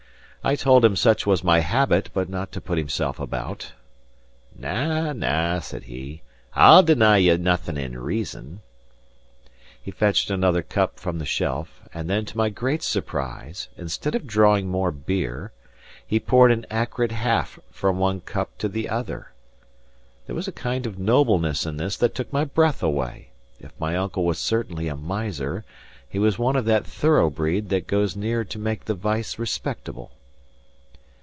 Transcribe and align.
I 0.43 0.55
told 0.55 0.83
him 0.83 0.95
such 0.95 1.27
was 1.27 1.43
my 1.43 1.59
habit, 1.59 2.09
but 2.15 2.27
not 2.27 2.51
to 2.53 2.61
put 2.61 2.79
himself 2.79 3.19
about. 3.19 3.73
"Na, 4.55 5.13
na," 5.13 5.59
said 5.59 5.83
he; 5.83 6.23
"I'll 6.55 6.81
deny 6.81 7.17
you 7.17 7.37
nothing 7.37 7.77
in 7.77 7.99
reason." 7.99 8.63
He 9.79 9.91
fetched 9.91 10.31
another 10.31 10.63
cup 10.63 10.99
from 10.99 11.19
the 11.19 11.27
shelf; 11.27 11.87
and 11.93 12.09
then, 12.09 12.25
to 12.25 12.37
my 12.37 12.49
great 12.49 12.81
surprise, 12.81 13.67
instead 13.77 14.15
of 14.15 14.25
drawing 14.25 14.67
more 14.67 14.89
beer, 14.91 15.51
he 16.07 16.19
poured 16.19 16.51
an 16.51 16.65
accurate 16.71 17.11
half 17.11 17.59
from 17.69 17.99
one 17.99 18.19
cup 18.19 18.57
to 18.57 18.67
the 18.67 18.89
other. 18.89 19.33
There 20.25 20.35
was 20.35 20.47
a 20.47 20.51
kind 20.51 20.87
of 20.87 20.97
nobleness 20.97 21.67
in 21.67 21.77
this 21.77 21.97
that 21.97 22.15
took 22.15 22.33
my 22.33 22.45
breath 22.45 22.81
away; 22.81 23.29
if 23.59 23.79
my 23.79 23.95
uncle 23.95 24.25
was 24.25 24.39
certainly 24.39 24.87
a 24.87 24.95
miser, 24.95 25.65
he 26.09 26.17
was 26.17 26.39
one 26.39 26.55
of 26.55 26.65
that 26.65 26.83
thorough 26.87 27.29
breed 27.29 27.69
that 27.69 27.85
goes 27.85 28.15
near 28.15 28.43
to 28.45 28.57
make 28.57 28.85
the 28.85 28.95
vice 28.95 29.37
respectable. 29.37 30.13